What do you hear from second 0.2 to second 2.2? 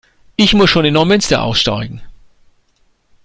Ich muss schon in Neumünster aussteigen